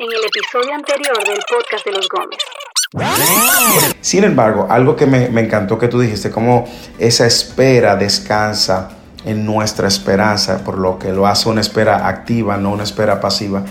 [0.00, 2.38] en el episodio anterior del podcast de los Gómez.
[4.00, 6.64] Sin embargo, algo que me, me encantó que tú dijiste, como
[6.98, 8.92] esa espera descansa
[9.26, 13.62] en nuestra esperanza, por lo que lo hace una espera activa, no una espera pasiva,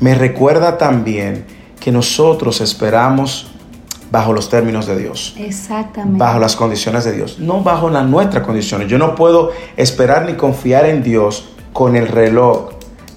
[0.00, 1.46] me recuerda también
[1.78, 3.52] que nosotros esperamos
[4.10, 5.36] bajo los términos de Dios.
[5.38, 6.18] Exactamente.
[6.18, 8.88] Bajo las condiciones de Dios, no bajo las nuestras condiciones.
[8.88, 12.70] Yo no puedo esperar ni confiar en Dios con el reloj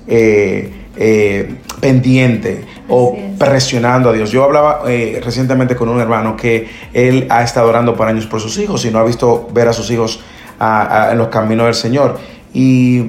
[0.06, 4.32] eh, eh, pendiente o presionando a Dios.
[4.32, 8.40] Yo hablaba eh, recientemente con un hermano que él ha estado orando por años por
[8.42, 10.20] sus hijos y no ha visto ver a sus hijos
[10.60, 12.18] a- a- en los caminos del Señor.
[12.54, 13.06] Y,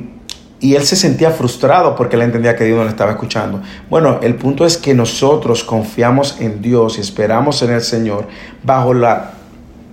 [0.60, 3.62] y él se sentía frustrado porque él entendía que Dios no le estaba escuchando.
[3.88, 8.26] Bueno, el punto es que nosotros confiamos en Dios y esperamos en el Señor
[8.62, 9.32] bajo la,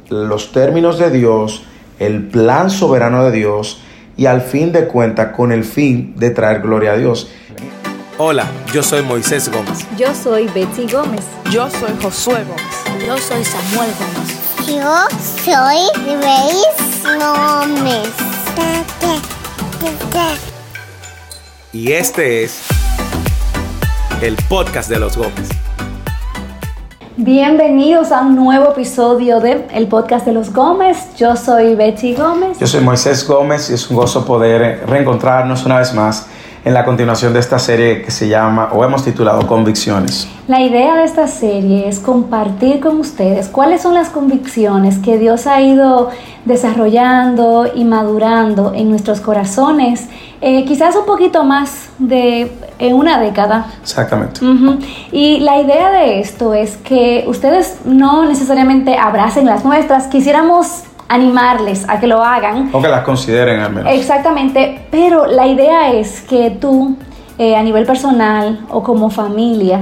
[0.10, 1.64] los términos de Dios,
[2.00, 3.82] el plan soberano de Dios
[4.18, 7.32] y al fin de cuentas con el fin de traer gloria a Dios.
[8.20, 9.86] Hola, yo soy Moisés Gómez.
[9.96, 11.24] Yo soy Betsy Gómez.
[11.52, 13.06] Yo soy Josué Gómez.
[13.06, 14.66] Yo soy Samuel Gómez.
[14.66, 15.08] Yo
[15.46, 15.78] soy
[16.20, 18.10] Grace Gómez.
[21.72, 22.64] Y este es
[24.24, 25.50] el podcast de los Gómez.
[27.18, 31.16] Bienvenidos a un nuevo episodio de el podcast de los Gómez.
[31.18, 32.58] Yo soy Betsy Gómez.
[32.58, 36.26] Yo soy Moisés Gómez y es un gozo poder reencontrarnos una vez más
[36.68, 40.28] en la continuación de esta serie que se llama o hemos titulado Convicciones.
[40.50, 45.48] La idea de esta serie es compartir con ustedes cuáles son las convicciones que Dios
[45.48, 46.10] ha ido
[46.44, 50.10] desarrollando y madurando en nuestros corazones,
[50.42, 53.68] eh, quizás un poquito más de en una década.
[53.82, 54.42] Exactamente.
[55.14, 61.88] Y la idea de esto es que ustedes no necesariamente abracen las nuestras, quisiéramos animarles
[61.88, 63.94] a que lo hagan, O que las consideren al menos.
[63.94, 66.96] Exactamente, pero la idea es que tú,
[67.38, 69.80] eh, a nivel personal o como familia,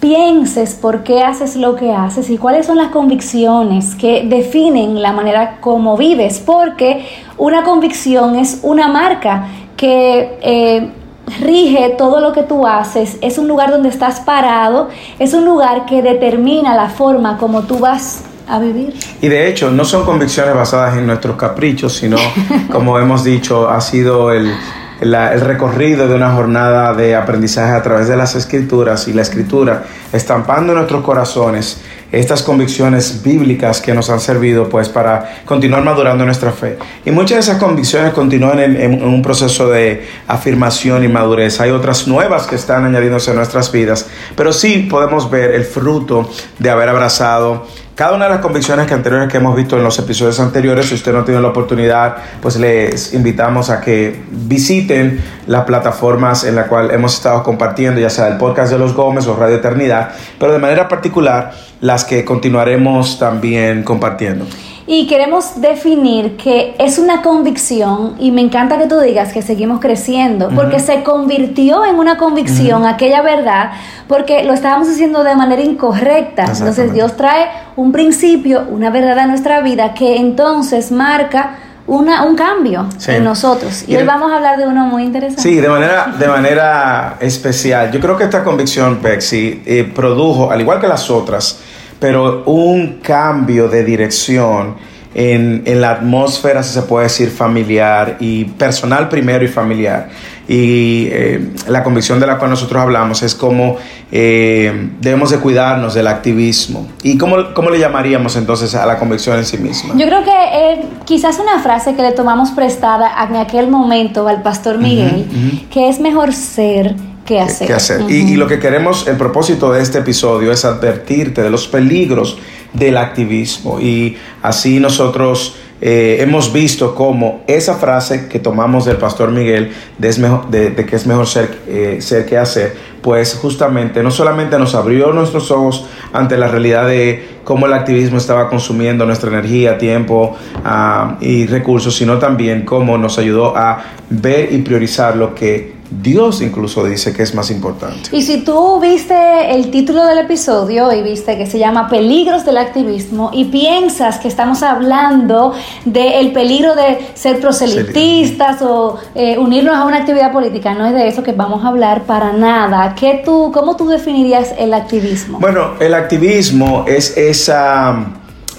[0.00, 5.12] pienses por qué haces lo que haces y cuáles son las convicciones que definen la
[5.12, 7.06] manera como vives, porque
[7.38, 9.46] una convicción es una marca
[9.76, 10.38] que...
[10.42, 10.92] eh,
[11.40, 14.88] rige todo lo que tú haces, es un lugar donde estás parado,
[15.20, 18.92] es un lugar que determina la forma como tú vas a vivir.
[19.20, 22.16] Y de hecho, no son convicciones basadas en nuestros caprichos, sino,
[22.70, 24.52] como hemos dicho, ha sido el,
[25.00, 29.22] la- el recorrido de una jornada de aprendizaje a través de las escrituras y la
[29.22, 31.80] escritura, estampando en nuestros corazones
[32.12, 36.76] estas convicciones bíblicas que nos han servido pues para continuar madurando nuestra fe.
[37.06, 41.58] Y muchas de esas convicciones continúan en, en- en un proceso de afirmación y madurez.
[41.60, 46.28] Hay otras nuevas que están añadiéndose a nuestras vidas, pero sí podemos ver el fruto
[46.58, 47.66] de haber abrazado
[48.02, 50.96] cada una de las convicciones que anteriores que hemos visto en los episodios anteriores, si
[50.96, 56.66] usted no tiene la oportunidad, pues les invitamos a que visiten las plataformas en la
[56.66, 60.52] cual hemos estado compartiendo, ya sea el podcast de los Gómez o Radio Eternidad, pero
[60.52, 64.46] de manera particular las que continuaremos también compartiendo.
[64.94, 69.80] Y queremos definir que es una convicción, y me encanta que tú digas que seguimos
[69.80, 73.70] creciendo, porque se convirtió en una convicción aquella verdad,
[74.06, 76.44] porque lo estábamos haciendo de manera incorrecta.
[76.44, 76.92] Entonces.
[76.92, 81.54] Dios trae un principio, una verdad a nuestra vida que entonces marca
[81.86, 83.12] una, un cambio Sí.
[83.12, 83.84] en nosotros.
[83.88, 85.40] Y Y hoy el- vamos a hablar de uno muy interesante.
[85.40, 87.90] Sí, de manera, de manera especial.
[87.92, 91.60] Yo creo que esta convicción, Pexi, eh, produjo, al igual que las otras,
[92.02, 94.74] pero un cambio de dirección
[95.14, 100.08] en, en la atmósfera, si se puede decir, familiar y personal primero y familiar.
[100.48, 103.76] Y eh, la convicción de la cual nosotros hablamos es como
[104.10, 106.88] eh, debemos de cuidarnos del activismo.
[107.04, 109.94] ¿Y cómo, cómo le llamaríamos entonces a la convicción en sí misma?
[109.96, 114.42] Yo creo que eh, quizás una frase que le tomamos prestada en aquel momento al
[114.42, 116.96] pastor Miguel, que es mejor ser
[117.38, 117.66] hacer.
[117.68, 118.00] ¿Qué hacer?
[118.08, 122.38] Y, y lo que queremos, el propósito de este episodio es advertirte de los peligros
[122.72, 123.80] del activismo.
[123.80, 130.08] Y así nosotros eh, hemos visto cómo esa frase que tomamos del pastor Miguel de,
[130.08, 134.10] es mejor- de- de que es mejor ser, eh, ser que hacer, pues justamente no
[134.12, 139.28] solamente nos abrió nuestros ojos ante la realidad de cómo el activismo estaba consumiendo nuestra
[139.28, 145.34] energía, tiempo ah, y recursos, sino también cómo nos ayudó a ver y priorizar lo
[145.34, 148.08] que Dios incluso dice que es más importante.
[148.12, 152.56] Y si tú viste el título del episodio y viste que se llama Peligros del
[152.56, 155.52] activismo y piensas que estamos hablando
[155.84, 161.08] del peligro de ser proselitistas o eh, unirnos a una actividad política, no es de
[161.08, 162.94] eso que vamos a hablar para nada.
[162.94, 165.38] ¿Qué tú, ¿Cómo tú definirías el activismo?
[165.40, 167.52] Bueno, el activismo es ese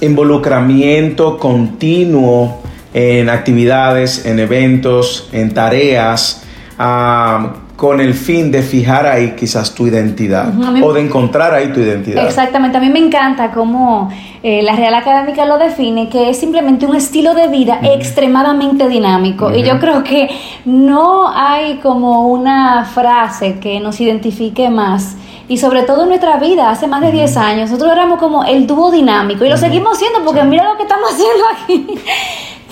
[0.01, 2.59] involucramiento continuo
[2.93, 6.42] en actividades, en eventos, en tareas,
[6.77, 11.79] ah, con el fin de fijar ahí quizás tu identidad o de encontrar ahí tu
[11.79, 12.25] identidad.
[12.25, 14.09] Exactamente, a mí me encanta cómo
[14.43, 19.53] eh, la Real Académica lo define, que es simplemente un estilo de vida extremadamente dinámico.
[19.53, 20.29] Y yo creo que
[20.65, 25.17] no hay como una frase que nos identifique más.
[25.47, 28.65] Y sobre todo en nuestra vida, hace más de 10 años, nosotros éramos como el
[28.65, 31.99] dúo dinámico y lo seguimos siendo porque mira lo que estamos haciendo aquí.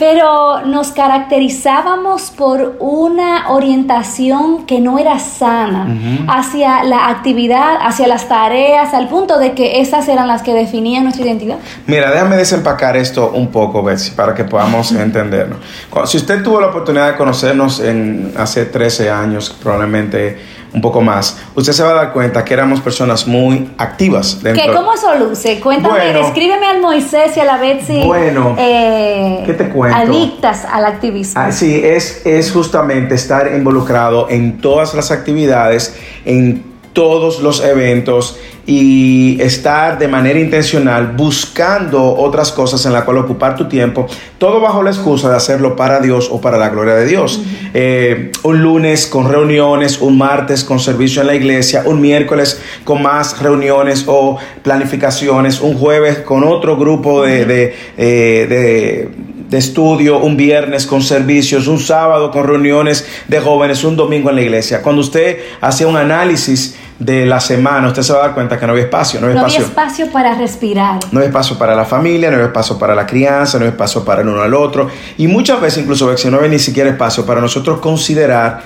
[0.02, 8.28] Pero nos caracterizábamos por una orientación que no era sana hacia la actividad, hacia las
[8.28, 11.58] tareas, al punto de que esas eran las que definían nuestra identidad.
[11.86, 15.60] Mira, déjame desempacar esto un poco, Betsy, para que podamos entendernos.
[16.06, 21.38] Si usted tuvo la oportunidad de conocernos en hace 13 años, probablemente un poco más,
[21.56, 24.64] usted se va a dar cuenta que éramos personas muy activas dentro.
[24.66, 25.60] ¿Qué, ¿Cómo eso luce?
[25.60, 26.20] Cuéntame, Bueno.
[26.20, 28.02] descríbeme al Moisés y a la Betsy.
[28.06, 28.56] Bueno.
[28.58, 29.98] eh, ¿Qué te cuento?
[29.98, 31.42] Adictas al activismo.
[31.42, 38.38] Ah, sí, es, es justamente estar involucrado en todas las actividades, en todos los eventos
[38.66, 44.06] y estar de manera intencional buscando otras cosas en la cual ocupar tu tiempo,
[44.38, 47.42] todo bajo la excusa de hacerlo para Dios o para la gloria de Dios.
[47.74, 53.02] Eh, un lunes con reuniones, un martes con servicio en la iglesia, un miércoles con
[53.02, 60.20] más reuniones o planificaciones, un jueves con otro grupo de, de, eh, de de estudio,
[60.20, 64.82] un viernes con servicios, un sábado con reuniones de jóvenes, un domingo en la iglesia.
[64.82, 68.66] Cuando usted hace un análisis de la semana, usted se va a dar cuenta que
[68.68, 70.12] no había espacio, no había no había espacio.
[70.12, 71.00] para respirar.
[71.12, 74.06] No hay espacio para la familia, no hay espacio para la crianza, no hay espacio
[74.06, 74.88] para el uno al otro.
[75.18, 78.62] Y muchas veces incluso no hay ni siquiera espacio para nosotros considerar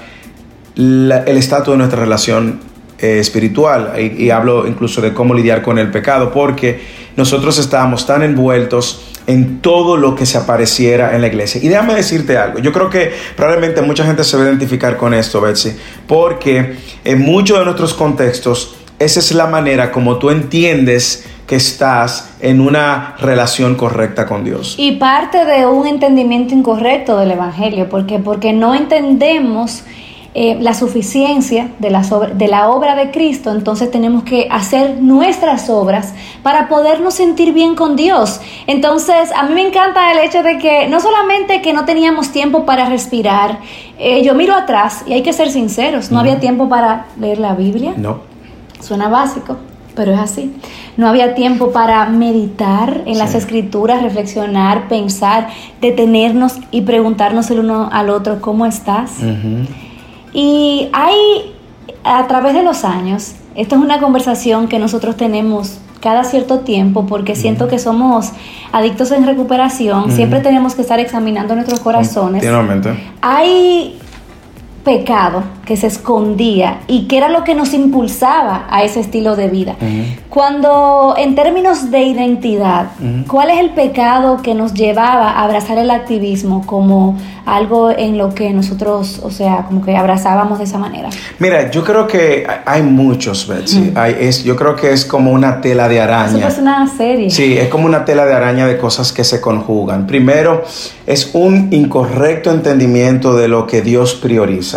[0.75, 2.59] la- el estatus de nuestra relación
[2.99, 3.93] eh, espiritual.
[3.97, 6.81] Y, y hablo incluso de cómo lidiar con el pecado, porque
[7.15, 11.61] nosotros estábamos tan envueltos en todo lo que se apareciera en la iglesia.
[11.63, 15.13] Y déjame decirte algo, yo creo que probablemente mucha gente se va a identificar con
[15.13, 15.75] esto, Betsy,
[16.07, 22.35] porque en muchos de nuestros contextos, esa es la manera como tú entiendes que estás
[22.39, 24.75] en una relación correcta con Dios.
[24.77, 29.83] Y parte de un entendimiento incorrecto del Evangelio, porque porque no entendemos
[30.37, 35.69] eh, la suficiencia de, obra- de la obra de Cristo, entonces tenemos que hacer nuestras
[35.69, 38.41] obras para podernos sentir bien con Dios.
[38.67, 42.65] Entonces, a mí me encanta el hecho de que no solamente que no teníamos tiempo
[42.65, 43.59] para respirar,
[43.97, 47.53] eh, yo miro atrás y hay que ser sinceros, no había tiempo para leer la
[47.55, 48.19] Biblia, No.
[48.81, 49.55] Suena básico,
[49.95, 50.53] pero es así.
[50.97, 55.47] No había tiempo para meditar en las escrituras, reflexionar, pensar,
[55.81, 59.11] detenernos y preguntarnos el uno al otro, ¿cómo estás?
[60.35, 61.15] Y hay,
[62.03, 67.07] a través de los años, esto es una conversación que nosotros tenemos cada cierto tiempo
[67.07, 68.31] porque siento que somos
[68.73, 72.43] adictos en recuperación, siempre tenemos que estar examinando nuestros corazones.
[73.21, 73.97] Hay
[74.85, 79.47] pecado que se escondía y que era lo que nos impulsaba a ese estilo de
[79.49, 79.75] vida.
[80.29, 82.91] Cuando en términos de identidad,
[83.27, 88.33] ¿cuál es el pecado que nos llevaba a abrazar el activismo como algo en lo
[88.33, 91.09] que nosotros, o sea, como que abrazábamos de esa manera?
[91.39, 93.91] Mira, yo creo que hay- muchos, Betsy.
[93.95, 96.47] Hay- es, yo creo que es como una tela de Eso araña.
[96.47, 97.29] es una serie.
[97.31, 100.05] Sí, es como una tela de araña de cosas que se conjugan.
[100.05, 100.63] Primero,
[101.07, 104.74] es un incorrecto entendimiento de lo que Dios prioriza.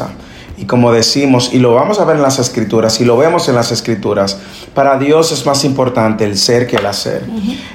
[0.57, 3.55] Y como decimos, y lo vamos a ver en las escrituras, y lo vemos en
[3.55, 4.41] las escrituras,
[4.75, 7.23] para Dios es más importante el ser que el hacer.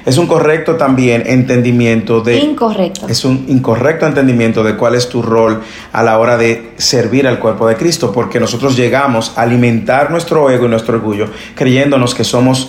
[0.04, 2.36] Es un correcto también entendimiento de...
[2.36, 3.08] Incorrecto.
[3.08, 5.62] Es un incorrecto entendimiento de cuál es tu rol
[5.92, 10.50] a la hora de servir al cuerpo de Cristo, porque nosotros llegamos a alimentar nuestro
[10.50, 12.68] ego y nuestro orgullo creyéndonos que somos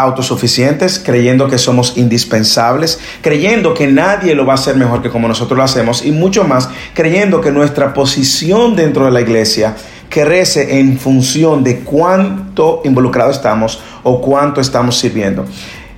[0.00, 5.28] autosuficientes, creyendo que somos indispensables, creyendo que nadie lo va a hacer mejor que como
[5.28, 9.76] nosotros lo hacemos y mucho más, creyendo que nuestra posición dentro de la iglesia
[10.08, 15.46] crece en función de cuánto involucrado estamos o cuánto estamos sirviendo.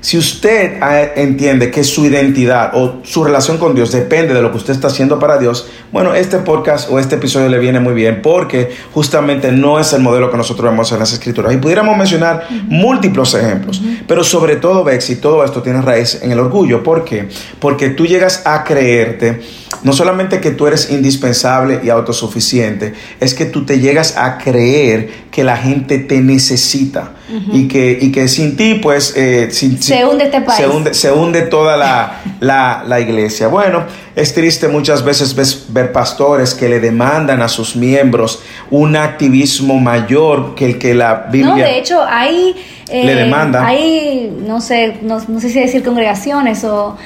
[0.02, 4.50] Si usted ah, entiende que su identidad o su relación con Dios depende de lo
[4.50, 7.94] que usted está haciendo para Dios, bueno, este podcast o este episodio le viene muy
[7.94, 11.54] bien porque justamente no es el modelo que nosotros vemos en las escrituras.
[11.54, 16.40] Y pudiéramos mencionar múltiples ejemplos, pero sobre todo, Bexi, todo esto tiene raíz en el
[16.40, 16.82] orgullo.
[16.82, 17.28] ¿Por qué?
[17.61, 19.40] Porque tú llegas a creerte
[19.83, 25.11] no solamente que tú eres indispensable y autosuficiente, es que tú te llegas a creer
[25.31, 27.12] que la gente te necesita
[27.52, 30.59] y, que, y que sin ti, pues, eh, sin- Se hunde este país.
[30.59, 33.49] Se hunde, se hunde toda la, la- la iglesia.
[33.49, 38.97] Bueno, es triste muchas veces ves- ver pastores que le demandan a sus miembros un
[38.97, 41.55] activismo mayor que el que la Biblia...
[41.55, 42.55] No, de hecho, hay.
[42.91, 43.64] eh, Le demanda.
[43.67, 46.99] Hay, no sé, no, no sé si decir congregaciones o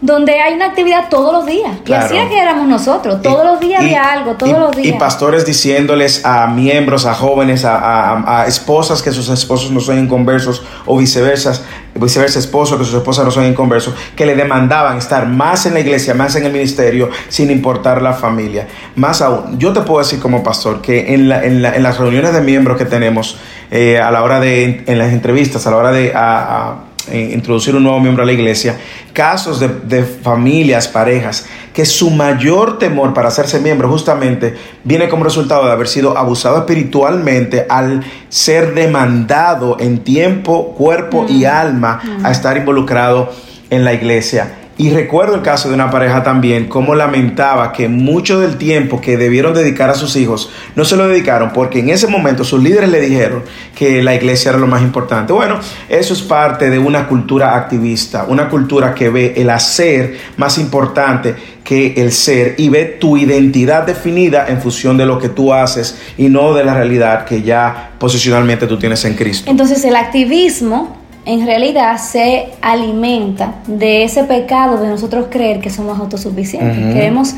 [0.00, 1.70] donde hay una actividad todos los días.
[1.84, 2.04] Claro.
[2.04, 4.60] Y así es que éramos nosotros, todos Y- los días y- había algo, todos y-
[4.60, 4.94] los días.
[4.94, 9.80] Y pastores diciéndoles a miembros, a jóvenes, a, a- a esposas que sus esposos no
[9.80, 11.54] son inconversos o viceversa,
[11.94, 15.80] viceversa esposos que sus esposas no son inconversos, que le demandaban estar más en la
[15.80, 18.68] iglesia, más en el ministerio, sin importar la familia.
[18.96, 21.98] Más aún, yo te puedo decir como pastor que en, la- en la- en las
[21.98, 23.38] reuniones de miembros que tenemos,
[23.70, 26.12] eh, a la hora de, en las entrevistas, a la hora de...
[26.14, 28.78] a- eh, introducir un nuevo miembro a la iglesia,
[29.12, 35.24] casos de, de familias, parejas, que su mayor temor para hacerse miembro justamente viene como
[35.24, 42.30] resultado de haber sido abusado espiritualmente al ser demandado en tiempo, cuerpo y alma a
[42.30, 43.30] estar involucrado
[43.70, 44.65] en la iglesia.
[44.78, 49.16] Y recuerdo el caso de una pareja también, cómo lamentaba que mucho del tiempo que
[49.16, 52.90] debieron dedicar a sus hijos no se lo dedicaron porque en ese momento sus líderes
[52.90, 53.42] le dijeron
[53.74, 55.32] que la iglesia era lo más importante.
[55.32, 60.58] Bueno, eso es parte de una cultura activista, una cultura que ve el hacer más
[60.58, 65.54] importante que el ser y ve tu identidad definida en función de lo que tú
[65.54, 69.50] haces y no de la realidad que ya posicionalmente tú tienes en Cristo.
[69.50, 70.95] Entonces el activismo
[71.26, 76.94] en realidad se alimenta de ese pecado de nosotros creer que somos autosuficientes.
[76.94, 77.34] Queremos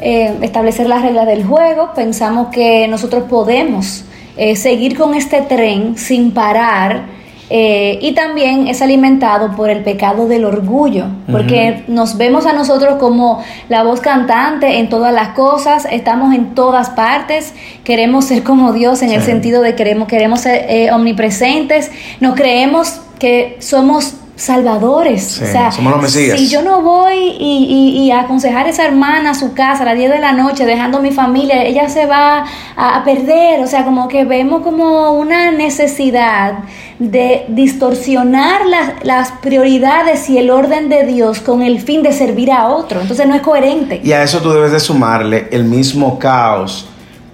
[0.00, 4.04] eh, establecer las reglas del juego, pensamos que nosotros podemos
[4.36, 7.18] eh, seguir con este tren sin parar.
[7.52, 12.94] eh, y también es alimentado por el pecado del orgullo, porque nos vemos a nosotros
[13.00, 18.72] como la voz cantante en todas las cosas, estamos en todas partes, queremos ser como
[18.72, 25.22] Dios en el sentido de queremos, queremos ser eh, omnipresentes, nos creemos que somos salvadores.
[25.22, 26.38] Sí, o sea, somos los Mesías.
[26.40, 29.82] si yo no voy y, y- y a aconsejar a esa hermana a su casa
[29.82, 33.04] a las 10 de la noche, dejando a mi familia, ella se va a, a
[33.04, 33.60] perder.
[33.60, 36.60] O sea, como que vemos como una necesidad
[36.98, 42.50] de distorsionar las, las prioridades y el orden de Dios con el fin de servir
[42.50, 43.00] a otro.
[43.02, 44.00] Entonces no es coherente.
[44.02, 46.86] Y a eso tú debes de sumarle el mismo caos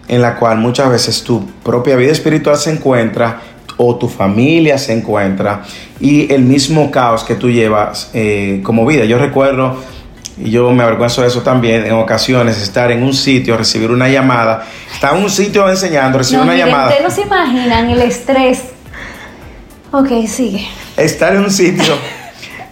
[0.08, 3.40] en la cual muchas veces tu propia vida espiritual se encuentra
[3.78, 5.62] o tu familia se encuentra
[6.00, 9.04] y el mismo caos que tú llevas eh, como vida.
[9.04, 9.76] Yo recuerdo,
[10.38, 14.08] y yo me avergüenzo de eso también, en ocasiones estar en un sitio, recibir una
[14.08, 17.90] llamada, estar en un sitio enseñando, recibir No, una miren, llamada, ustedes no se imaginan
[17.90, 18.62] el estrés.
[19.92, 20.66] Ok, sigue.
[20.96, 21.94] estar en un sitio,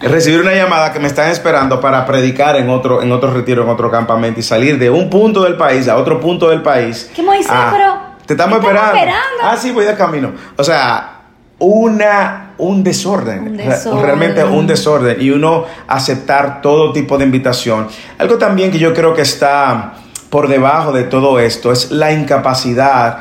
[0.01, 3.69] recibir una llamada que me están esperando para predicar en otro, en otro retiro, en
[3.69, 7.09] otro campamento y salir de un punto del país a otro punto del país.
[7.15, 7.51] ¿Qué, Moisés?
[7.71, 7.95] Pero,
[8.25, 8.95] Te estamos ¿estamos esperando.
[8.97, 9.43] esperando?
[9.43, 10.31] Ah, sí, voy de camino.
[10.57, 11.11] O sea,
[11.59, 13.47] una, un desorden.
[13.49, 14.03] Un Re- desorden.
[14.03, 15.17] Realmente un desorden.
[15.21, 17.87] Y uno aceptar todo tipo de invitación.
[18.17, 19.93] Algo también que yo creo que está
[20.29, 23.19] por debajo de todo esto es la incapacidad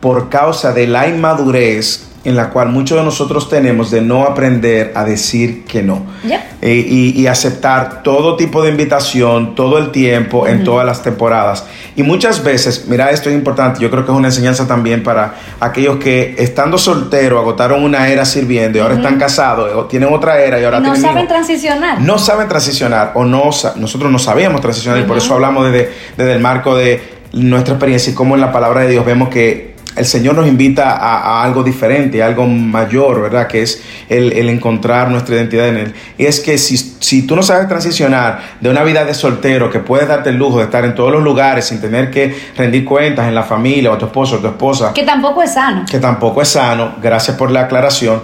[0.00, 4.92] por causa de la inmadurez en la cual muchos de nosotros tenemos de no aprender
[4.94, 6.04] a decir que no.
[6.62, 11.64] Eh, y, y aceptar todo tipo de invitación, todo el tiempo, en todas las temporadas.
[11.96, 15.34] Y muchas veces, mira, esto es importante, yo creo que es una enseñanza también para
[15.58, 20.40] aquellos que estando solteros agotaron una era sirviendo y ahora están casados, o tienen otra
[20.40, 21.28] era y ahora no tienen saben hijos.
[21.28, 22.00] transicionar.
[22.00, 26.32] No saben transicionar o no nosotros no sabíamos transicionar y por eso hablamos desde, desde
[26.32, 29.69] el marco de nuestra experiencia y cómo en la palabra de Dios vemos que
[30.00, 33.46] el Señor nos invita a, a algo diferente, a algo mayor, ¿verdad?
[33.46, 35.94] Que es el, el encontrar nuestra identidad en Él.
[36.18, 39.78] Y es que si, si tú no sabes transicionar de una vida de soltero, que
[39.80, 43.28] puedes darte el lujo de estar en todos los lugares sin tener que rendir cuentas
[43.28, 45.84] en la familia o a tu esposo o tu esposa, Que tampoco es sano.
[45.90, 48.22] que tampoco es sano, gracias por la aclaración.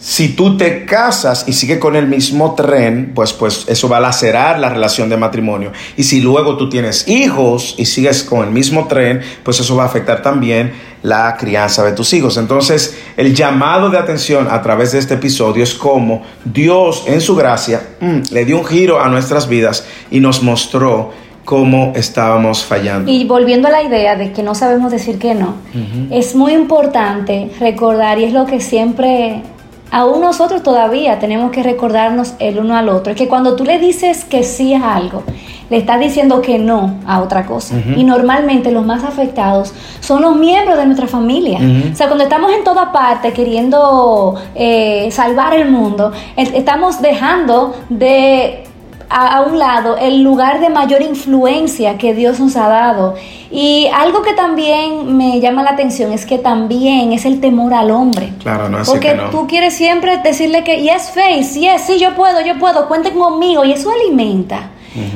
[0.00, 4.00] Si tú te casas y sigues con el mismo tren, pues, pues eso va a
[4.00, 5.72] lacerar la relación de matrimonio.
[5.96, 9.82] Y si luego tú tienes hijos y sigues con el mismo tren, pues eso va
[9.82, 12.36] a afectar también la crianza de tus hijos.
[12.36, 17.36] Entonces, el llamado de atención a través de este episodio es como Dios en su
[17.36, 21.12] gracia mm, le dio un giro a nuestras vidas y nos mostró
[21.48, 23.10] cómo estábamos fallando.
[23.10, 25.54] Y volviendo a la idea de que no sabemos decir que no,
[26.10, 29.40] es muy importante recordar, y es lo que siempre,
[29.90, 33.78] aún nosotros todavía tenemos que recordarnos el uno al otro, es que cuando tú le
[33.78, 35.22] dices que sí a algo,
[35.70, 37.74] le estás diciendo que no a otra cosa.
[37.96, 41.58] Y normalmente los más afectados son los miembros de nuestra familia.
[41.92, 47.74] O sea, cuando estamos en toda parte queriendo eh, salvar el mundo, es- estamos dejando
[47.90, 48.64] de
[49.10, 53.14] a, un lado el lugar de mayor influencia que Dios nos ha dado.
[53.50, 57.90] Y algo que también me llama la atención es que también es el temor al
[57.90, 58.32] hombre.
[58.42, 59.30] Claro, no decir Porque que no.
[59.30, 63.64] tú quieres siempre decirle que yes face, yes, sí, yo puedo, yo puedo, cuenten conmigo.
[63.64, 64.70] Y eso alimenta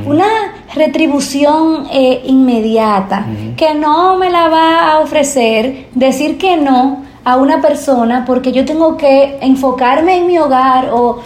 [0.04, 0.26] una
[0.74, 3.26] retribución eh, inmediata
[3.56, 8.64] que no me la va a ofrecer decir que no a una persona porque yo
[8.64, 11.20] tengo que enfocarme en mi hogar o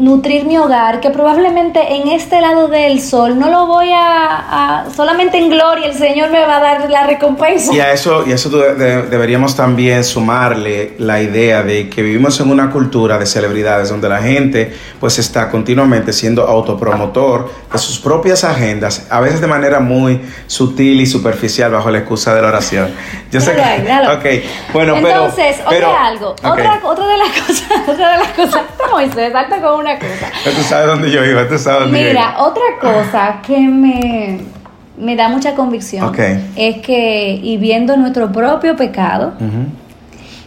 [0.00, 4.90] nutrir mi hogar, que probablemente en este lado del sol no lo voy a, a-
[4.94, 7.72] solamente en gloria el Señor me va a dar la recompensa.
[7.74, 12.02] Y a eso, y a eso de- de- deberíamos también sumarle la idea de que
[12.02, 17.78] vivimos en una cultura de celebridades donde la gente pues está continuamente siendo autopromotor de
[17.78, 22.42] sus propias agendas, a veces de manera muy sutil y superficial bajo la excusa de
[22.42, 22.90] la oración.
[23.30, 23.82] Yo sé ahí, que...
[23.82, 24.10] déjalo.
[24.20, 24.26] Ok,
[24.72, 25.08] bueno, pero...
[25.26, 26.44] Entonces, pero- otra algo, ok.
[26.44, 30.30] otra, otra de las cosas, otra de las cosas, Moisés, salta con una cosa.
[30.44, 32.42] Ya Tú sabes dónde yo iba, tú sabes dónde yo Mira, iba.
[32.44, 34.40] otra cosa que me,
[34.98, 36.14] me da mucha convicción
[36.56, 39.32] es que, y viendo nuestro propio pecado,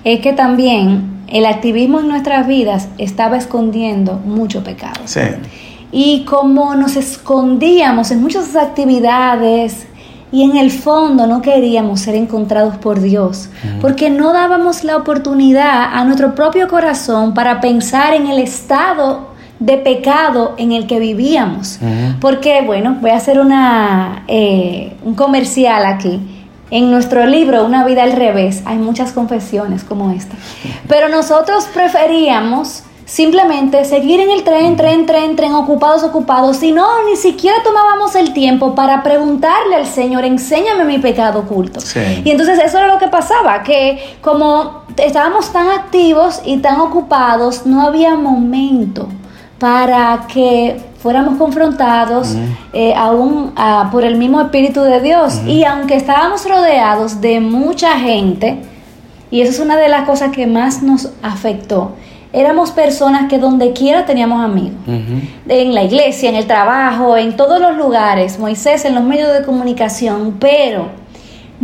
[0.03, 5.01] es que también el activismo en nuestras vidas estaba escondiendo mucho pecado.
[5.05, 5.21] Sí.
[5.91, 9.85] Y como nos escondíamos en muchas actividades
[10.31, 15.93] y en el fondo no queríamos ser encontrados por Dios, porque no dábamos la oportunidad
[15.93, 19.32] a nuestro propio corazón para pensar en el estado
[19.65, 21.79] de pecado en el que vivíamos.
[22.20, 26.20] Porque, bueno, voy a hacer una, eh, un comercial aquí.
[26.70, 30.36] En nuestro libro, Una vida al revés, hay muchas confesiones como esta.
[30.88, 36.88] Pero nosotros preferíamos simplemente seguir en el tren, tren, tren, tren, ocupados, ocupados, y no,
[37.08, 41.79] ni siquiera tomábamos el tiempo para preguntarle al Señor, enséñame mi pecado oculto.
[41.79, 42.22] Sí.
[42.25, 47.65] Y entonces eso era lo que pasaba, que como estábamos tan activos y tan ocupados,
[47.65, 49.08] no había momento
[49.60, 52.36] para que fuéramos confrontados
[52.72, 55.41] eh, aún ah, por el mismo Espíritu de Dios.
[55.45, 58.60] Y aunque estábamos rodeados de mucha gente,
[59.29, 61.93] y eso es una de las cosas que más nos afectó,
[62.31, 64.77] éramos personas que donde quiera teníamos amigos.
[65.48, 69.43] En la iglesia, en el trabajo, en todos los lugares, Moisés, en los medios de
[69.43, 71.02] comunicación, pero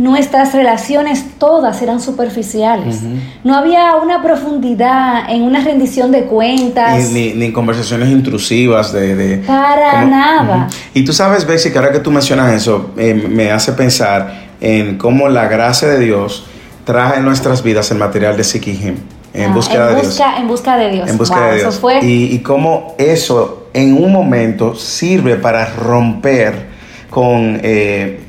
[0.00, 3.00] nuestras relaciones todas eran superficiales.
[3.44, 7.10] No había una profundidad en una rendición de cuentas.
[7.10, 9.14] Ni, ni, ni conversaciones intrusivas de...
[9.14, 10.68] de- Para nada.
[10.94, 14.96] Y tú sabes, Betsy, que ahora que tú mencionas eso, eh, me hace pensar en
[14.96, 16.46] cómo la gracia de Dios
[16.84, 18.96] trae en nuestras vidas el material de Seek Him,
[19.34, 20.06] en Ah, búsqueda en de Dios.
[20.14, 21.10] busca, En busca de Dios.
[21.10, 21.78] En búsqueda Wow, de eso Dios.
[21.78, 26.69] fue Y, y cómo eso en un momento sirve para romper
[27.10, 28.20] con eh,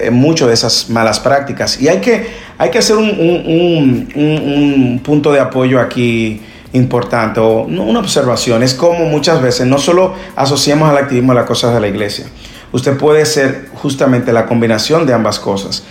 [0.47, 1.79] de esas malas prácticas.
[1.81, 6.41] Y hay que, hay que hacer un, un- un- un- un punto de apoyo aquí
[6.73, 8.63] importante o una observación.
[8.63, 12.25] Es como muchas veces no solo asociamos al activismo a las cosas de la iglesia.
[12.71, 15.83] Usted puede ser justamente la combinación de ambas cosas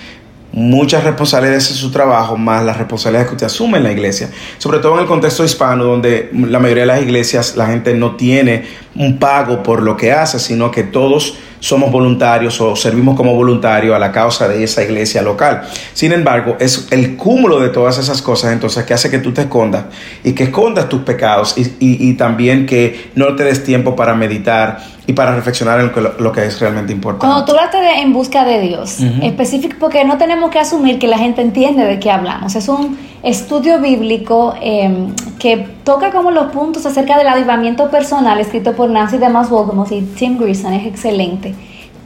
[0.53, 4.31] muchas responsabilidades en su trabajo, más las responsabilidades que usted asume en la iglesia.
[4.59, 8.16] Sobre todo en el contexto hispano, donde la mayoría de las iglesias la gente no
[8.16, 8.64] tiene
[8.96, 13.94] un pago por lo que hace, sino que todos somos voluntarios o servimos como voluntarios
[13.94, 15.62] a la causa de esa iglesia local.
[15.92, 19.42] Sin embargo, es el cúmulo de todas esas cosas entonces que hace que tú te
[19.42, 19.85] escondas
[20.25, 24.14] y que escondas tus pecados y, y- y también que no te des tiempo para
[24.14, 27.27] meditar y para reflexionar en lo que, lo que es realmente importante.
[27.27, 31.09] Cuando tú hablaste de en busca de Dios, específico, porque no tenemos que asumir que
[31.09, 32.55] la gente entiende de qué hablamos.
[32.55, 34.90] Es un estudio bíblico eh,
[35.38, 40.03] que toca como los puntos acerca del avivamiento personal, escrito por Nancy DeMoss Wolgemuth y
[40.03, 41.53] Tim Grison, es excelente.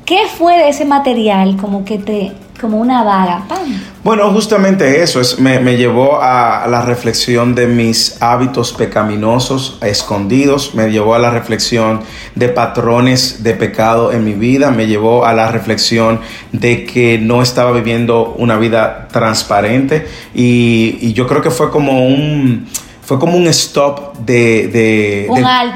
[0.06, 3.04] ¿Qué fue de ese material como que te, como una?
[3.46, 3.82] ¡Pam!
[4.02, 10.74] Bueno, justamente eso es, me, me llevó a la reflexión de mis hábitos pecaminosos escondidos,
[10.74, 12.00] me llevó a la reflexión
[12.34, 16.20] de patrones de pecado en mi vida, me llevó a la reflexión
[16.52, 22.66] de que no estaba viviendo una vida transparente y yo creo que fue como un...
[23.04, 24.68] Fue como un stop de...
[24.68, 25.26] de-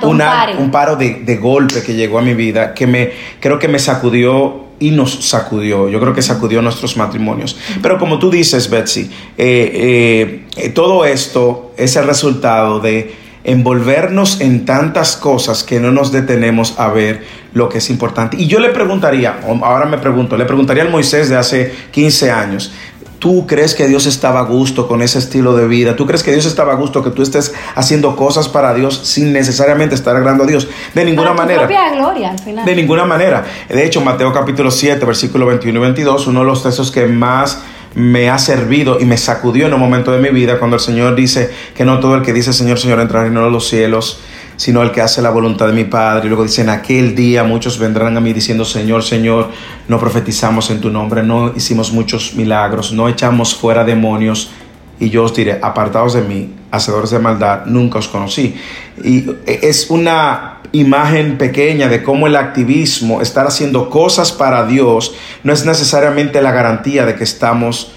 [0.09, 3.11] Un de- alto, un paro de, de golpe que llegó a mi vida, que me
[3.41, 5.89] creo que me sacudió y nos sacudió.
[5.89, 7.57] Yo creo que sacudió nuestros matrimonios.
[7.83, 13.13] Pero como tú dices, Betsy, eh, eh, eh, todo esto es el resultado de
[13.45, 18.37] envolvernos en tantas cosas que no nos detenemos a ver lo que es importante.
[18.39, 22.73] Y yo le preguntaría, ahora me pregunto, le preguntaría al Moisés de hace 15 años,
[23.19, 25.97] ¿Tú crees que Dios estaba a gusto con ese estilo de vida?
[25.97, 29.33] ¿Tú crees que Dios estaba a gusto que tú estés haciendo cosas para Dios sin
[29.33, 30.69] necesariamente estar agradando a Dios?
[30.95, 31.67] De ninguna Para tu manera.
[31.67, 32.65] propia gloria al final.
[32.65, 33.45] De ninguna manera.
[33.69, 37.61] De hecho, Mateo capítulo 7, versículo 21 y 22, uno de los textos que más
[37.95, 41.17] me ha servido y me sacudió en un momento de mi vida cuando el Señor
[41.17, 44.21] dice que no todo el que dice Señor, Señor entrará en los cielos,
[44.59, 46.27] sino el que hace la voluntad de mi Padre.
[46.27, 49.51] Y luego dice, en aquel día muchos vendrán a mí diciendo, Señor, Señor,
[49.87, 54.51] no profetizamos en tu nombre, no hicimos muchos milagros, no echamos fuera demonios.
[54.99, 58.57] Y yo os diré, apartados de mí, hacedores de maldad, nunca os conocí.
[59.05, 65.53] Y es una imagen pequeña de cómo el activismo, estar haciendo cosas para Dios, no
[65.53, 67.93] es necesariamente la garantía de que estamos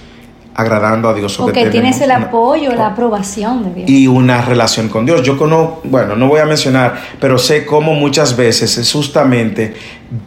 [0.54, 1.40] agradando a Dios.
[1.40, 3.90] o Porque tienes el una- apoyo, la aprobación de Dios.
[3.90, 5.22] y una relación con Dios.
[5.24, 9.74] Yo conozco, bueno, no voy a mencionar, pero sé cómo muchas veces es justamente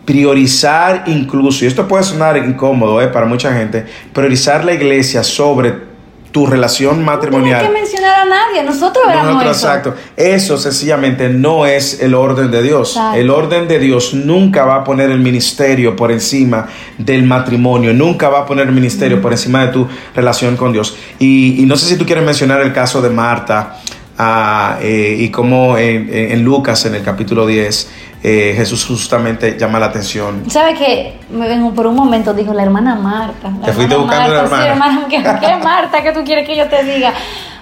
[0.04, 5.93] priorizar incluso, y esto puede sonar incómodo eh, para mucha gente, priorizar la iglesia sobre
[6.34, 7.60] tu relación No matrimonial.
[7.60, 9.66] hay que mencionar a nadie, nosotros éramos Nosotros, eso.
[9.68, 9.94] exacto.
[10.16, 12.96] Eso sencillamente no es el orden de Dios.
[12.96, 13.20] Exacto.
[13.20, 16.66] El orden de Dios nunca va a poner el ministerio por encima
[16.98, 20.96] del matrimonio, nunca va a poner el ministerio por encima de tu relación con Dios.
[21.20, 23.76] Y, y no sé si tú quieres mencionar el caso de Marta
[24.18, 27.90] ah, eh, y cómo en, en- en Lucas, en el capítulo 10,
[28.22, 30.44] eh, Jesús justamente llama la atención.
[30.50, 33.50] ¿Sabe que me vengo por un momento dijo la hermana Marta?
[33.60, 34.62] La Te fuiste buscando Marta, hermana.
[34.62, 36.02] Sí, hermana, ¿qué, qué Marta?
[36.02, 37.12] ¿Qué tú quieres que yo te diga?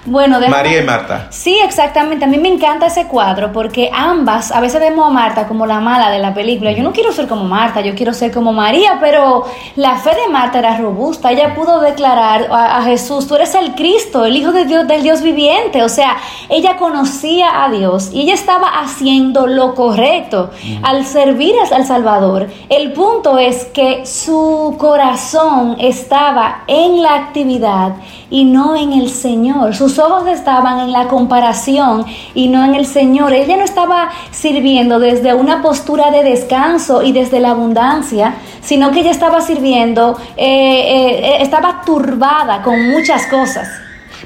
[0.05, 1.27] Bueno, déjame- María y Marta.
[1.29, 2.25] Sí, exactamente.
[2.25, 5.79] A mí me encanta ese cuadro porque ambas, a veces vemos a Marta como la
[5.79, 6.71] mala de la película.
[6.73, 9.45] Yo no quiero ser como Marta, yo quiero ser como María, pero
[9.77, 11.31] la fe de Marta era robusta.
[11.31, 15.03] Ella pudo declarar a, a Jesús, tú eres el Cristo, el Hijo de Dios, del
[15.03, 15.83] Dios viviente.
[15.83, 16.17] O sea,
[16.49, 20.51] ella conocía a Dios y ella estaba haciendo lo correcto
[20.83, 22.47] al servir al- al Salvador.
[22.67, 27.93] El punto es que su corazón estaba en la actividad
[28.29, 29.75] y no en el Señor.
[29.75, 33.33] Sus ojos estaban en la comparación y no en el Señor.
[33.33, 39.01] Ella no estaba sirviendo desde una postura de descanso y desde la abundancia, sino que
[39.01, 43.67] ella estaba sirviendo, eh, eh, eh, estaba turbada con muchas cosas.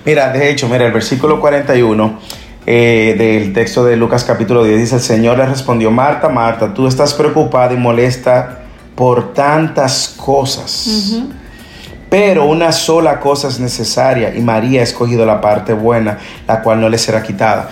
[0.05, 2.19] Mira, de hecho, mira, el versículo 41
[2.69, 6.85] eh, del texto de Lucas capítulo 10 dice, el Señor le respondió, Marta, Marta, tú
[6.85, 8.59] estás preocupada y molesta
[8.93, 11.21] por tantas cosas.
[12.09, 16.17] Pero una sola cosa es necesaria y María ha escogido la parte buena,
[16.47, 17.69] la cual no le será quitada.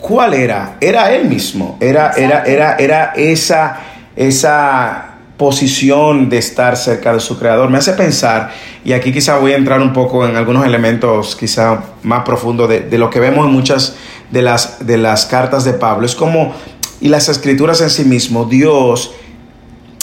[0.00, 0.76] ¿Cuál era?
[0.80, 1.76] Era él mismo.
[1.80, 3.78] Era, era, era, era esa,
[4.14, 7.70] esa posición de estar cerca de su creador.
[7.70, 8.50] Me hace pensar,
[8.84, 12.80] y aquí quizá voy a entrar un poco en algunos elementos quizá más profundos de,
[12.80, 13.96] de lo que vemos en muchas
[14.30, 16.06] de las, de las cartas de Pablo.
[16.06, 16.54] Es como,
[17.00, 19.12] y las escrituras en sí mismo, Dios,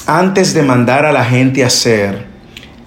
[0.06, 2.33] antes de mandar a la gente a hacer,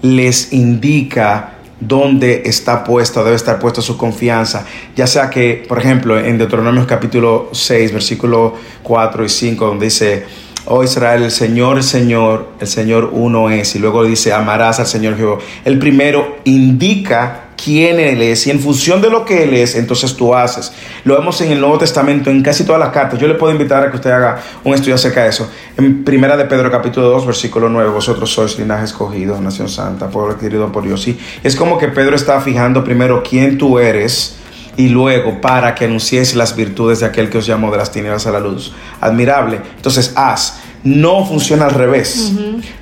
[0.01, 4.65] les indica dónde está puesta, debe estar puesta su confianza.
[4.95, 10.25] Ya sea que, por ejemplo, en Deuteronomio capítulo 6, versículo 4 y 5, donde dice,
[10.65, 13.75] oh Israel, el Señor, el Señor, el Señor uno es.
[13.75, 15.39] Y luego dice, amarás al Señor Jehová.
[15.65, 20.15] El primero indica quién Él es y en función de lo que Él es, entonces
[20.15, 20.71] tú haces.
[21.03, 23.19] Lo vemos en el Nuevo Testamento, en casi todas las cartas.
[23.19, 25.49] Yo le puedo invitar a que usted haga un estudio acerca de eso.
[25.75, 30.33] En Primera de Pedro capítulo 2, versículo 9, vosotros sois linaje escogido, nación santa, pueblo
[30.33, 31.07] adquirido por Dios.
[31.07, 34.37] Y es como que Pedro está fijando primero quién tú eres
[34.77, 38.27] y luego para que anunciéis las virtudes de aquel que os llamó de las tinieblas
[38.27, 38.73] a la luz.
[39.01, 39.59] Admirable.
[39.75, 40.61] Entonces, haz.
[40.83, 42.31] No funciona al revés.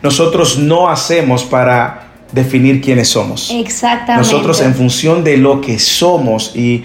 [0.03, 2.04] Nosotros no hacemos para
[2.35, 3.49] definir quiénes somos.
[3.49, 4.17] Exactamente.
[4.31, 6.83] Nosotros en función de lo que somos y,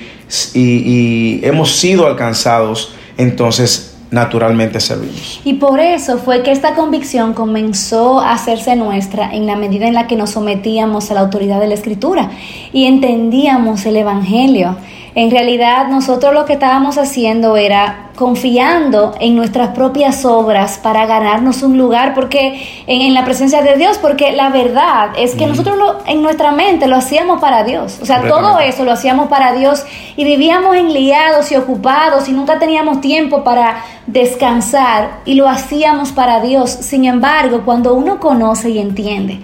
[0.55, 5.41] y- y hemos sido alcanzados, entonces naturalmente servimos.
[5.45, 9.95] Y por eso fue que esta convicción comenzó a hacerse nuestra en la medida en
[9.95, 12.31] la que nos sometíamos a la autoridad de la Escritura
[12.73, 14.77] y entendíamos el Evangelio.
[15.15, 21.63] En realidad nosotros lo que estábamos haciendo era confiando en nuestras propias obras para ganarnos
[21.63, 25.79] un lugar porque en, en la presencia de Dios, porque la verdad es que nosotros
[25.79, 27.99] lo- en nuestra mente lo hacíamos para Dios.
[28.03, 29.85] O sea, todo eso lo hacíamos para Dios
[30.17, 36.41] y vivíamos enliados y ocupados y nunca teníamos tiempo para descansar y lo hacíamos para
[36.41, 36.71] Dios.
[36.71, 39.41] Sin embargo, cuando uno conoce y entiende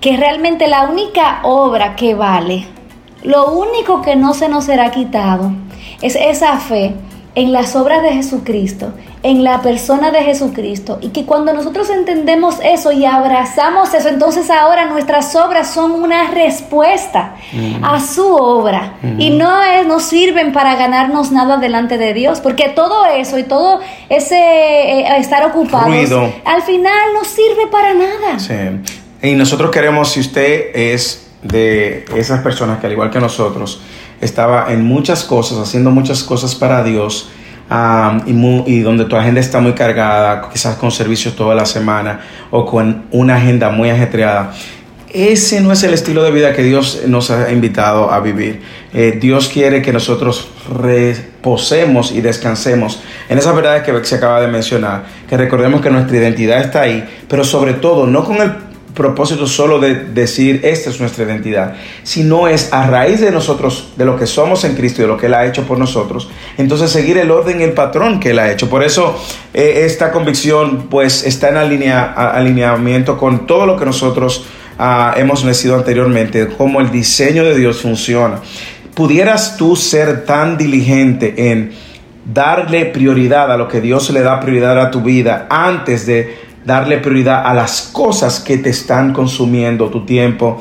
[0.00, 2.66] que realmente la única obra que vale,
[3.22, 5.52] lo único que no se nos será quitado
[6.02, 6.94] es esa fe
[7.34, 12.56] en las obras de Jesucristo, en la persona de Jesucristo, y que cuando nosotros entendemos
[12.64, 17.36] eso y abrazamos eso, entonces ahora nuestras obras son una respuesta
[17.82, 22.70] a su obra y no es, no sirven para ganarnos nada delante de Dios, porque
[22.70, 26.32] todo eso y todo ese eh, estar ocupados Ruido.
[26.44, 28.38] al final no sirve para nada.
[28.38, 28.54] Sí.
[29.22, 33.80] Y nosotros queremos, si usted es de esas personas que al igual que nosotros,
[34.20, 37.30] estaba en muchas cosas, haciendo muchas cosas para Dios,
[38.26, 42.20] y, mu- y donde tu agenda está muy cargada, quizás con servicios toda la semana
[42.50, 44.54] o con una agenda muy ajetreada.
[45.12, 48.62] Ese no es el estilo de vida que Dios nos ha invitado a vivir.
[48.94, 54.48] Eh, Dios quiere que nosotros reposemos y descansemos en esas verdades que se acaba de
[54.48, 58.52] mencionar, que recordemos que nuestra identidad está ahí, pero sobre todo no con el
[58.98, 64.04] propósito solo de decir esta es nuestra identidad, sino es a raíz de nosotros, de
[64.04, 66.90] lo que somos en Cristo y de lo que Él ha hecho por nosotros, entonces
[66.90, 68.68] seguir el orden y el patrón que Él ha hecho.
[68.68, 69.16] Por eso
[69.54, 74.44] eh, esta convicción pues está en alineamiento con todo lo que nosotros
[74.78, 78.40] ah, hemos nacido anteriormente, cómo el diseño de Dios funciona.
[78.94, 81.70] ¿Pudieras tú ser tan diligente en
[82.24, 86.98] darle prioridad a lo que Dios le da prioridad a tu vida antes de darle
[86.98, 90.58] prioridad a las cosas que te están consumiendo tu tiempo,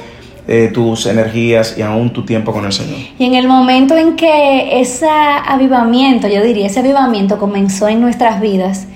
[0.48, 2.98] eh, tus energías y aún tu tiempo con el Señor.
[3.20, 8.40] Y en el momento en que ese avivamiento, yo diría, ese avivamiento comenzó en nuestras
[8.40, 8.88] vidas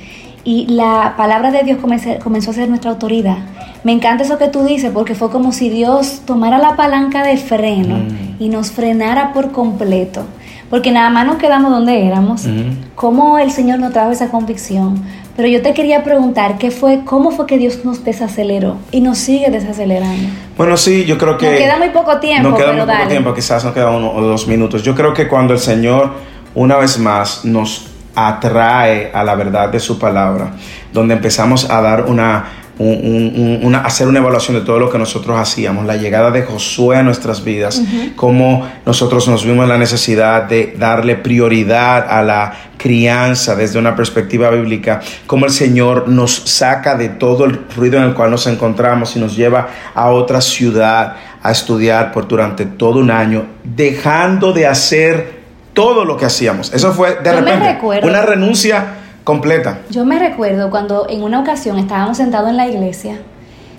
[0.45, 3.39] y la palabra de Dios comenzó, comenzó a ser nuestra autoridad.
[3.83, 7.35] Me encanta eso que tú dices porque fue como si Dios tomara la palanca de
[7.35, 7.97] freno
[8.39, 10.23] y nos frenara por completo.
[10.69, 12.47] Porque nada más nos quedamos donde éramos.
[12.95, 15.03] ¿Cómo el Señor nos trajo esa convicción?
[15.41, 19.17] Pero yo te quería preguntar, ¿qué fue, ¿cómo fue que Dios nos desaceleró y nos
[19.17, 20.29] sigue desacelerando?
[20.55, 21.47] Bueno, sí, yo creo que...
[21.49, 23.09] Nos queda muy poco tiempo, Nos queda pero muy poco dale.
[23.09, 24.83] tiempo, quizás nos queda uno o dos minutos.
[24.83, 26.11] Yo creo que cuando el Señor,
[26.53, 30.51] una vez más, nos atrae a la verdad de su palabra,
[30.93, 32.45] donde empezamos a dar una,
[32.81, 36.31] un- un- un- una hacer una evaluación de todo lo que nosotros hacíamos, la llegada
[36.31, 37.81] de Josué a nuestras vidas,
[38.15, 44.49] cómo nosotros nos vimos la necesidad de darle prioridad a la crianza desde una perspectiva
[44.49, 49.15] bíblica, cómo el Señor nos saca de todo el ruido en el cual nos encontramos
[49.15, 51.13] y nos lleva a otra ciudad
[51.43, 55.41] a estudiar por durante todo un año, dejando de hacer
[55.73, 56.73] todo lo que hacíamos.
[56.73, 58.85] Eso fue de repente una renuncia
[59.23, 59.79] completa.
[59.89, 63.19] Yo me recuerdo cuando en una ocasión estábamos sentados en la iglesia,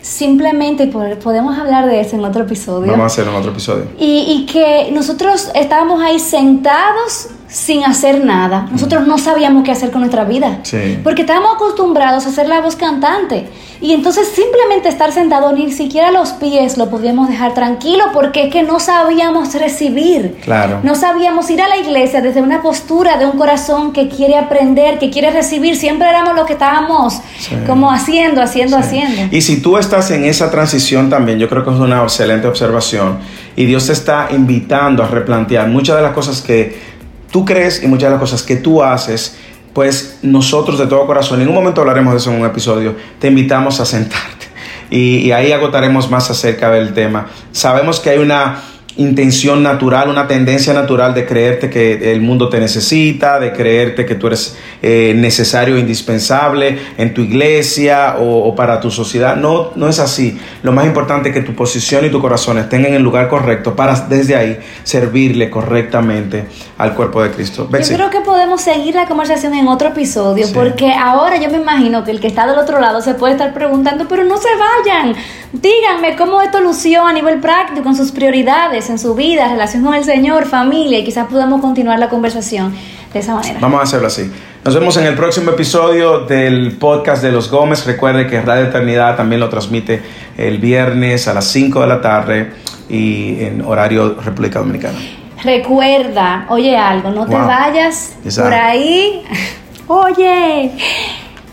[0.01, 3.87] simplemente, podemos hablar de eso en otro episodio, Vamos a hacer en otro episodio.
[3.99, 8.67] y, y que nosotros estábamos ahí sentados sin hacer nada.
[8.73, 10.61] Nosotros no sabíamos qué hacer con nuestra vida.
[10.63, 10.99] Sí.
[11.05, 13.47] Porque estábamos acostumbrados a hacer la voz cantante.
[13.83, 18.53] Y entonces simplemente estar sentado, ni siquiera los pies lo podíamos dejar tranquilo porque es
[18.53, 20.37] que no sabíamos recibir.
[20.43, 20.79] Claro.
[20.85, 24.99] No sabíamos ir a la iglesia desde una postura de un corazón que quiere aprender,
[25.01, 25.77] que quiere recibir.
[25.77, 27.57] Siempre éramos los que estábamos Sí.
[27.67, 28.83] como haciendo, haciendo, Sí.
[28.85, 29.37] haciendo.
[29.37, 33.19] Y si tú estás en esa transición también, yo creo que es una excelente observación.
[33.57, 36.92] Y Dios te está invitando a replantear muchas de las cosas que
[37.33, 39.37] tú crees y muchas de las cosas que tú haces.
[39.73, 43.29] Pues nosotros de todo corazón, en un momento hablaremos de eso en un episodio, te
[43.29, 44.47] invitamos a sentarte.
[44.91, 47.29] Y, y ahí agotaremos más acerca del tema.
[47.53, 48.63] Sabemos que hay una
[48.97, 54.15] intención natural, una tendencia natural de creerte que el mundo te necesita, de creerte que
[54.17, 59.37] tú eres eh, necesario e indispensable en tu iglesia o, o para tu sociedad.
[59.37, 60.39] No, no es así.
[60.63, 63.75] Lo más importante es que tu posición y tu corazón estén en el lugar correcto
[63.75, 66.45] para desde ahí servirle correctamente
[66.79, 67.67] al cuerpo de Cristo.
[67.71, 67.93] Betsy.
[67.93, 70.53] Yo creo que podemos seguir la conversación en otro episodio, Sí.
[70.55, 73.55] porque ahora yo me imagino que el que está del otro lado se puede estar
[73.55, 75.15] preguntando, pero no se vayan,
[75.53, 79.95] díganme cómo esto lució a nivel práctico en sus prioridades, en su vida, relación con
[79.95, 82.75] el Señor, familia, y quizás podamos continuar la conversación
[83.13, 83.59] de esa manera.
[83.61, 84.31] Vamos a hacerlo así.
[84.65, 87.85] Nos vemos en el próximo episodio del podcast de los Gómez.
[87.85, 90.01] Recuerde que Radio Eternidad también lo transmite
[90.39, 92.53] el viernes a las 5 de la tarde
[92.89, 94.99] y en horario República Dominicana.
[95.43, 97.47] Recuerda, oye algo, no te Wow.
[97.47, 98.51] vayas Exacto.
[98.51, 99.23] por ahí.
[99.89, 100.71] Oye,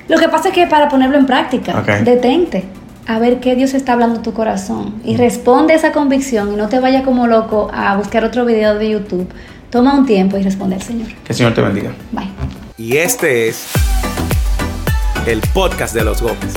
[0.08, 2.64] lo que pasa es que para ponerlo en práctica, detente
[3.08, 6.56] a ver qué Dios está hablando a tu corazón y responde a esa convicción y
[6.56, 9.28] no te vayas como loco a buscar otro video de YouTube.
[9.70, 11.08] Toma un tiempo y responde al Señor.
[11.24, 11.92] Que el Señor te bendiga.
[12.12, 12.30] Bye.
[12.78, 13.68] Y este es
[15.28, 16.54] el podcast de los Gómez.